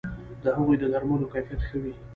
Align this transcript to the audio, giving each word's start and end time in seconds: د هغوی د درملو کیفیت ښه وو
د 0.43 0.45
هغوی 0.57 0.75
د 0.79 0.83
درملو 0.93 1.31
کیفیت 1.33 1.61
ښه 1.67 1.77
وو 1.81 1.93